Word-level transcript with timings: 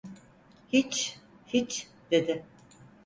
Hiç… 0.67 1.19
Hiç! 1.47 1.87
dedi. 2.11 2.45